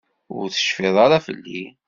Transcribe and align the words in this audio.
Ur 0.37 0.45
tecfiḍ 0.49 0.95
ara 1.05 1.17
fell-i? 1.27 1.63